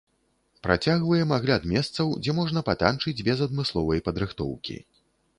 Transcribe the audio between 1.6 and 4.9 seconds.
месцаў, дзе можна патанчыць без адмысловай падрыхтоўкі.